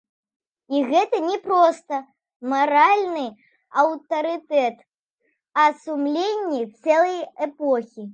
І 0.75 0.79
гэта 0.91 1.17
не 1.25 1.33
проста 1.47 1.99
маральны 2.53 3.25
аўтарытэт, 3.83 4.75
а 5.65 5.67
сумленне 5.83 6.63
цэлай 6.81 7.19
эпохі. 7.49 8.07